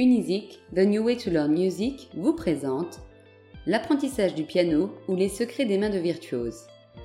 Unisic, 0.00 0.60
The 0.74 0.86
New 0.86 1.04
Way 1.04 1.18
to 1.18 1.30
Learn 1.30 1.52
Music, 1.52 2.08
vous 2.14 2.32
présente 2.32 3.00
L'apprentissage 3.66 4.34
du 4.34 4.44
piano 4.44 4.94
ou 5.08 5.14
les 5.14 5.28
secrets 5.28 5.66
des 5.66 5.76
mains 5.76 5.90
de 5.90 5.98
virtuose 5.98 6.56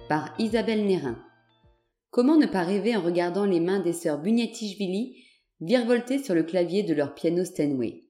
par 0.08 0.33
Isabelle 0.40 0.85
Nérin. 0.85 1.21
Comment 2.09 2.37
ne 2.37 2.45
pas 2.45 2.63
rêver 2.63 2.95
en 2.95 3.01
regardant 3.01 3.43
les 3.43 3.59
mains 3.59 3.81
des 3.81 3.92
sœurs 3.92 4.21
Bugnetti-Jvili 4.21 5.17
virevolter 5.59 6.23
sur 6.23 6.35
le 6.35 6.43
clavier 6.43 6.83
de 6.83 6.93
leur 6.93 7.16
piano 7.16 7.43
Steinway 7.43 8.05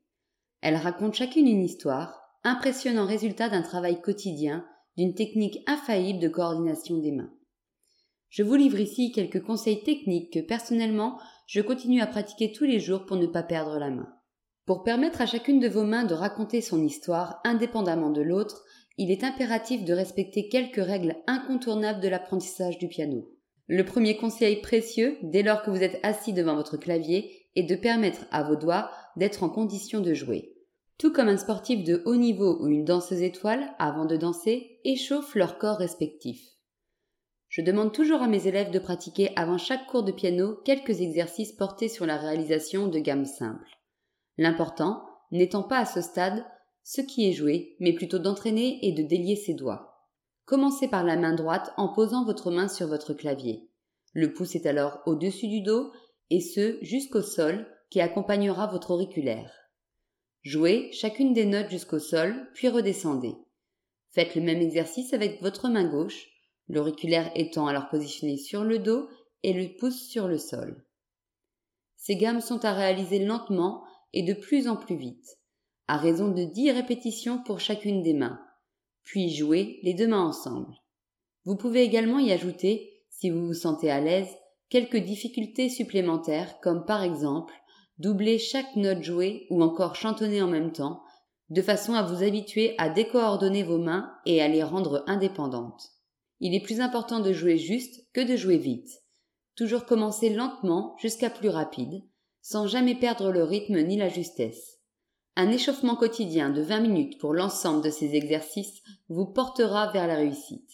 Elles 0.61 0.75
racontent 0.75 1.13
chacune 1.13 1.47
une 1.47 1.63
histoire, 1.63 2.21
impressionnant 2.43 3.07
résultat 3.07 3.49
d'un 3.49 3.63
travail 3.63 3.99
quotidien, 4.03 4.67
d'une 4.97 5.15
technique 5.15 5.63
infaillible 5.65 6.19
de 6.19 6.29
coordination 6.29 6.99
des 6.99 7.11
mains. 7.11 7.33
Je 8.29 8.43
vous 8.43 8.55
livre 8.55 8.79
ici 8.79 9.11
quelques 9.11 9.41
conseils 9.41 9.81
techniques 9.81 10.31
que 10.31 10.41
personnellement 10.41 11.17
je 11.47 11.61
continue 11.61 12.01
à 12.01 12.07
pratiquer 12.07 12.51
tous 12.51 12.65
les 12.65 12.79
jours 12.79 13.07
pour 13.07 13.17
ne 13.17 13.25
pas 13.25 13.41
perdre 13.41 13.79
la 13.79 13.89
main. 13.89 14.14
Pour 14.65 14.81
permettre 14.81 15.21
à 15.21 15.27
chacune 15.27 15.59
de 15.59 15.67
vos 15.67 15.83
mains 15.83 16.05
de 16.05 16.15
raconter 16.15 16.59
son 16.59 16.83
histoire 16.83 17.39
indépendamment 17.43 18.09
de 18.09 18.23
l'autre, 18.23 18.63
il 18.97 19.11
est 19.11 19.23
impératif 19.23 19.85
de 19.85 19.93
respecter 19.93 20.49
quelques 20.49 20.83
règles 20.83 21.17
incontournables 21.27 22.01
de 22.01 22.07
l'apprentissage 22.07 22.79
du 22.79 22.87
piano. 22.87 23.29
Le 23.67 23.85
premier 23.85 24.17
conseil 24.17 24.61
précieux, 24.61 25.17
dès 25.21 25.43
lors 25.43 25.61
que 25.61 25.69
vous 25.69 25.83
êtes 25.83 25.99
assis 26.01 26.33
devant 26.33 26.55
votre 26.55 26.77
clavier, 26.77 27.47
est 27.55 27.63
de 27.63 27.75
permettre 27.75 28.25
à 28.31 28.43
vos 28.43 28.55
doigts 28.55 28.89
d'être 29.17 29.43
en 29.43 29.49
condition 29.49 30.01
de 30.01 30.15
jouer. 30.15 30.55
Tout 30.97 31.13
comme 31.13 31.27
un 31.27 31.37
sportif 31.37 31.83
de 31.83 32.01
haut 32.05 32.15
niveau 32.15 32.57
ou 32.59 32.67
une 32.67 32.85
danseuse 32.85 33.21
étoile, 33.21 33.75
avant 33.77 34.05
de 34.05 34.17
danser, 34.17 34.79
échauffe 34.83 35.35
leur 35.35 35.59
corps 35.59 35.77
respectif. 35.77 36.41
Je 37.49 37.61
demande 37.61 37.93
toujours 37.93 38.21
à 38.21 38.27
mes 38.27 38.47
élèves 38.47 38.71
de 38.71 38.79
pratiquer 38.79 39.29
avant 39.35 39.57
chaque 39.59 39.85
cours 39.87 40.03
de 40.03 40.11
piano 40.11 40.55
quelques 40.65 41.01
exercices 41.01 41.51
portés 41.51 41.87
sur 41.87 42.05
la 42.05 42.17
réalisation 42.17 42.87
de 42.87 42.99
gammes 42.99 43.25
simples. 43.25 43.74
L'important 44.37 45.03
n'étant 45.31 45.63
pas 45.63 45.79
à 45.79 45.85
ce 45.85 46.01
stade 46.01 46.45
ce 46.83 47.01
qui 47.01 47.27
est 47.27 47.33
joué, 47.33 47.75
mais 47.79 47.93
plutôt 47.93 48.19
d'entraîner 48.19 48.79
et 48.85 48.91
de 48.91 49.01
délier 49.01 49.35
ses 49.35 49.55
doigts. 49.55 50.07
Commencez 50.45 50.87
par 50.87 51.03
la 51.03 51.15
main 51.15 51.33
droite 51.33 51.73
en 51.77 51.89
posant 51.89 52.23
votre 52.25 52.51
main 52.51 52.67
sur 52.67 52.87
votre 52.87 53.13
clavier. 53.13 53.67
Le 54.13 54.31
pouce 54.31 54.55
est 54.55 54.67
alors 54.67 54.99
au-dessus 55.07 55.47
du 55.47 55.61
dos 55.61 55.91
et 56.29 56.41
ce 56.41 56.77
jusqu'au 56.83 57.23
sol 57.23 57.67
qui 57.89 58.01
accompagnera 58.01 58.67
votre 58.67 58.91
auriculaire. 58.91 59.51
Jouez 60.43 60.91
chacune 60.91 61.33
des 61.33 61.45
notes 61.45 61.71
jusqu'au 61.71 61.97
sol, 61.97 62.47
puis 62.53 62.69
redescendez. 62.69 63.35
Faites 64.11 64.35
le 64.35 64.41
même 64.41 64.61
exercice 64.61 65.13
avec 65.13 65.41
votre 65.41 65.67
main 65.69 65.89
gauche, 65.89 66.27
l'auriculaire 66.69 67.31
étant 67.33 67.65
alors 67.65 67.89
positionné 67.89 68.37
sur 68.37 68.63
le 68.63 68.77
dos 68.77 69.09
et 69.41 69.53
le 69.53 69.75
pouce 69.75 70.07
sur 70.07 70.27
le 70.27 70.37
sol. 70.37 70.85
Ces 71.97 72.15
gammes 72.15 72.41
sont 72.41 72.63
à 72.63 72.73
réaliser 72.73 73.25
lentement 73.25 73.83
et 74.15 74.23
de 74.23 74.33
plus 74.33 74.67
en 74.67 74.75
plus 74.75 74.95
vite, 74.95 75.37
à 75.87 75.97
raison 75.97 76.29
de 76.29 76.43
dix 76.43 76.71
répétitions 76.71 77.43
pour 77.43 77.59
chacune 77.59 78.01
des 78.01 78.13
mains, 78.13 78.39
puis 79.03 79.29
jouer 79.29 79.79
les 79.83 79.93
deux 79.93 80.07
mains 80.07 80.25
ensemble. 80.25 80.73
Vous 81.43 81.55
pouvez 81.55 81.83
également 81.83 82.17
y 82.17 82.31
ajouter, 82.31 83.03
si 83.09 83.29
vous 83.29 83.45
vous 83.45 83.53
sentez 83.53 83.91
à 83.91 84.01
l'aise, 84.01 84.33
quelques 84.69 84.97
difficultés 84.97 85.69
supplémentaires 85.69 86.59
comme 86.61 86.85
par 86.85 87.03
exemple 87.03 87.53
doubler 87.99 88.39
chaque 88.39 88.75
note 88.75 89.03
jouée 89.03 89.47
ou 89.49 89.61
encore 89.61 89.95
chantonner 89.95 90.41
en 90.41 90.47
même 90.47 90.71
temps, 90.71 91.03
de 91.49 91.61
façon 91.61 91.93
à 91.93 92.01
vous 92.01 92.23
habituer 92.23 92.73
à 92.77 92.89
décoordonner 92.89 93.63
vos 93.63 93.77
mains 93.77 94.11
et 94.25 94.41
à 94.41 94.47
les 94.47 94.63
rendre 94.63 95.03
indépendantes. 95.07 95.91
Il 96.39 96.55
est 96.55 96.63
plus 96.63 96.81
important 96.81 97.19
de 97.19 97.31
jouer 97.31 97.57
juste 97.57 98.07
que 98.13 98.21
de 98.21 98.35
jouer 98.35 98.57
vite. 98.57 98.89
Toujours 99.55 99.85
commencer 99.85 100.29
lentement 100.29 100.95
jusqu'à 100.97 101.29
plus 101.29 101.49
rapide, 101.49 102.01
sans 102.45 102.67
jamais 102.67 102.93
perdre 102.93 103.31
le 103.31 103.43
rythme 103.43 103.81
ni 103.81 103.97
la 103.97 104.07
justesse. 104.07 104.77
Un 105.35 105.49
échauffement 105.49 105.95
quotidien 105.95 106.51
de 106.51 106.61
20 106.61 106.79
minutes 106.81 107.17
pour 107.17 107.33
l'ensemble 107.33 107.83
de 107.83 107.89
ces 107.89 108.13
exercices 108.13 108.83
vous 109.09 109.25
portera 109.25 109.91
vers 109.91 110.05
la 110.05 110.17
réussite. 110.17 110.69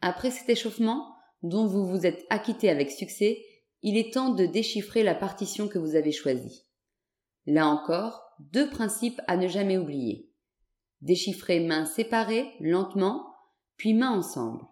Après 0.00 0.30
cet 0.30 0.48
échauffement, 0.48 1.16
dont 1.42 1.66
vous 1.66 1.84
vous 1.84 2.06
êtes 2.06 2.24
acquitté 2.30 2.70
avec 2.70 2.92
succès, 2.92 3.44
il 3.82 3.96
est 3.96 4.14
temps 4.14 4.28
de 4.28 4.46
déchiffrer 4.46 5.02
la 5.02 5.16
partition 5.16 5.66
que 5.66 5.80
vous 5.80 5.96
avez 5.96 6.12
choisie. 6.12 6.62
Là 7.46 7.66
encore, 7.66 8.22
deux 8.38 8.70
principes 8.70 9.20
à 9.26 9.36
ne 9.36 9.48
jamais 9.48 9.78
oublier. 9.78 10.30
Déchiffrer 11.00 11.58
main 11.58 11.84
séparée, 11.84 12.48
lentement, 12.60 13.26
puis 13.76 13.92
main 13.92 14.12
ensemble. 14.12 14.64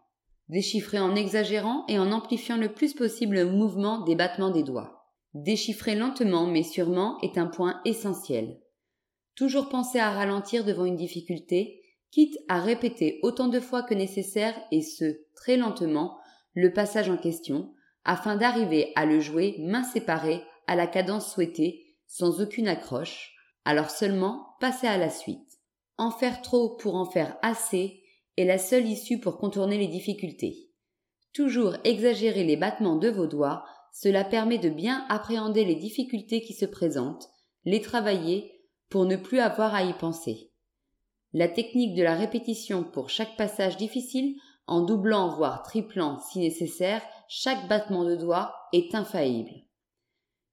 Déchiffrer 0.49 1.01
en 1.01 1.17
exagérant 1.17 1.85
et 1.89 1.99
en 1.99 2.13
amplifiant 2.13 2.57
le 2.57 2.73
plus 2.73 2.95
possible 2.95 3.35
le 3.35 3.47
mouvement 3.47 4.05
des 4.05 4.15
battements 4.15 4.51
des 4.51 4.63
doigts. 4.63 5.00
Déchiffrer 5.35 5.95
lentement 5.95 6.47
mais 6.47 6.63
sûrement 6.63 7.19
est 7.23 7.39
un 7.39 7.47
point 7.47 7.81
essentiel. 7.85 8.61
Toujours 9.37 9.69
penser 9.69 9.99
à 9.99 10.11
ralentir 10.11 10.65
devant 10.65 10.85
une 10.85 10.97
difficulté, 10.97 11.83
quitte 12.11 12.37
à 12.49 12.61
répéter 12.61 13.21
autant 13.23 13.49
de 13.49 13.61
fois 13.61 13.83
que 13.83 13.95
nécessaire 13.95 14.55
et 14.73 14.83
ce, 14.83 15.21
très 15.35 15.57
lentement, 15.57 16.19
le 16.55 16.73
passage 16.73 17.09
en 17.09 17.17
question, 17.17 17.73
afin 18.05 18.37
d'arriver 18.37 18.93
à 18.97 19.07
le 19.07 19.21
jouer 19.21 19.57
main 19.61 19.85
séparée 19.85 20.43
à 20.67 20.75
la 20.75 20.87
cadence 20.87 21.33
souhaitée, 21.33 21.97
sans 22.07 22.41
aucune 22.41 22.69
accroche, 22.69 23.33
alors 23.65 23.91
seulement 23.91 24.57
passer 24.61 24.89
à 24.89 24.99
la 24.99 25.11
suite. 25.11 25.61
En 25.97 26.11
faire 26.11 26.43
trop 26.43 26.77
pour 26.77 26.97
en 26.97 27.05
faire 27.05 27.37
assez 27.43 28.03
est 28.37 28.45
la 28.45 28.59
seule 28.59 28.87
issue 28.87 29.21
pour 29.21 29.39
contourner 29.39 29.79
les 29.79 29.87
difficultés. 29.87 30.71
Toujours 31.33 31.77
exagérer 31.85 32.43
les 32.43 32.57
battements 32.57 32.97
de 32.97 33.11
vos 33.11 33.27
doigts 33.27 33.65
cela 33.93 34.25
permet 34.25 34.59
de 34.59 34.69
bien 34.69 35.05
appréhender 35.09 35.65
les 35.65 35.75
difficultés 35.75 36.43
qui 36.43 36.53
se 36.53 36.67
présentent, 36.67 37.29
les 37.65 37.81
travailler 37.81 38.53
pour 38.89 39.05
ne 39.05 39.17
plus 39.17 39.41
avoir 39.41 39.75
à 39.75 39.85
y 39.85 39.93
penser. 39.93 40.51
La 41.33 41.49
technique 41.49 41.95
de 41.95 42.03
la 42.03 42.15
répétition 42.15 42.83
pour 42.83 43.09
chaque 43.09 43.37
passage 43.37 43.77
difficile, 43.77 44.35
en 44.67 44.83
doublant 44.83 45.35
voire 45.37 45.63
triplant 45.63 46.19
si 46.19 46.41
nécessaire 46.41 47.03
chaque 47.29 47.69
battement 47.69 48.05
de 48.05 48.17
doigt, 48.17 48.55
est 48.73 48.95
infaillible. 48.95 49.65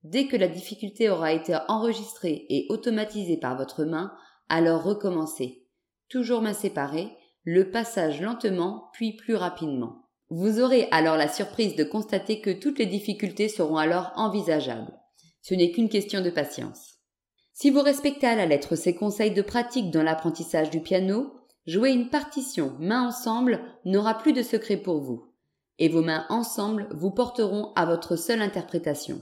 Dès 0.03 0.27
que 0.27 0.37
la 0.37 0.47
difficulté 0.47 1.09
aura 1.09 1.33
été 1.33 1.57
enregistrée 1.67 2.45
et 2.49 2.67
automatisée 2.69 3.37
par 3.37 3.57
votre 3.57 3.83
main, 3.83 4.13
alors 4.49 4.83
recommencez. 4.83 5.67
Toujours 6.09 6.41
main 6.41 6.53
séparée, 6.53 7.15
le 7.43 7.71
passage 7.71 8.21
lentement 8.21 8.89
puis 8.93 9.13
plus 9.15 9.35
rapidement. 9.35 10.06
Vous 10.29 10.59
aurez 10.59 10.89
alors 10.91 11.15
la 11.15 11.29
surprise 11.29 11.75
de 11.75 11.85
constater 11.85 12.41
que 12.41 12.49
toutes 12.49 12.79
les 12.79 12.85
difficultés 12.85 13.47
seront 13.47 13.77
alors 13.77 14.11
envisageables. 14.15 14.93
Ce 15.41 15.53
n'est 15.53 15.71
qu'une 15.71 15.87
question 15.87 16.21
de 16.21 16.29
patience. 16.29 16.95
Si 17.53 17.69
vous 17.69 17.81
respectez 17.81 18.27
à 18.27 18.35
la 18.35 18.45
lettre 18.45 18.75
ces 18.75 18.93
conseils 18.93 19.31
de 19.31 19.41
pratique 19.41 19.89
dans 19.89 20.03
l'apprentissage 20.03 20.69
du 20.69 20.81
piano, 20.81 21.33
jouer 21.65 21.91
une 21.91 22.09
partition 22.09 22.75
main 22.79 23.07
ensemble 23.07 23.61
n'aura 23.85 24.17
plus 24.17 24.33
de 24.33 24.43
secret 24.43 24.77
pour 24.77 24.99
vous, 24.99 25.31
et 25.79 25.87
vos 25.87 26.01
mains 26.01 26.25
ensemble 26.29 26.87
vous 26.91 27.11
porteront 27.11 27.71
à 27.75 27.85
votre 27.85 28.15
seule 28.17 28.41
interprétation. 28.41 29.21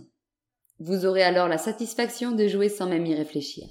Vous 0.79 1.05
aurez 1.05 1.23
alors 1.23 1.47
la 1.47 1.57
satisfaction 1.59 2.31
de 2.31 2.47
jouer 2.47 2.67
sans 2.67 2.87
même 2.87 3.05
y 3.05 3.13
réfléchir. 3.13 3.67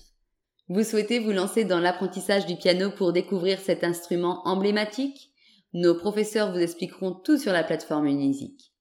Vous 0.68 0.84
souhaitez 0.84 1.18
vous 1.18 1.32
lancer 1.32 1.64
dans 1.64 1.80
l'apprentissage 1.80 2.46
du 2.46 2.56
piano 2.56 2.90
pour 2.90 3.12
découvrir 3.12 3.58
cet 3.58 3.84
instrument 3.84 4.40
emblématique? 4.46 5.33
Nos 5.74 5.96
professeurs 5.96 6.52
vous 6.52 6.60
expliqueront 6.60 7.12
tout 7.12 7.36
sur 7.36 7.52
la 7.52 7.64
plateforme 7.64 8.06
Unisic. 8.06 8.72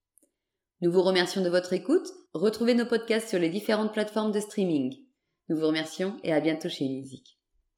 Nous 0.80 0.92
vous 0.92 1.02
remercions 1.02 1.42
de 1.42 1.48
votre 1.48 1.72
écoute. 1.72 2.06
Retrouvez 2.34 2.74
nos 2.74 2.86
podcasts 2.86 3.28
sur 3.28 3.40
les 3.40 3.48
différentes 3.48 3.92
plateformes 3.92 4.30
de 4.30 4.38
streaming. 4.38 4.94
Nous 5.48 5.56
vous 5.56 5.66
remercions 5.66 6.16
et 6.22 6.32
à 6.32 6.40
bientôt 6.40 6.68
chez 6.68 6.84
Unisic. 6.84 7.38